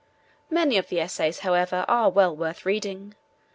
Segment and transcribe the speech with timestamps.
[0.49, 3.13] Many of the essays, however, are well worth reading.